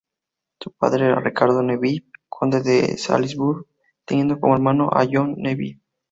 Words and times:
Su 0.59 0.71
padre 0.71 1.05
era 1.05 1.19
Ricardo 1.19 1.61
Neville, 1.61 2.07
Conde 2.27 2.63
de 2.63 2.97
Salisbury, 2.97 3.63
teniendo 4.03 4.39
como 4.39 4.55
hermano 4.55 4.89
a 4.91 5.05
John 5.07 5.35
Neville. 5.37 5.79